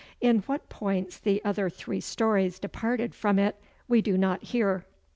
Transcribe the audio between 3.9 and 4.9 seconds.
do not hear.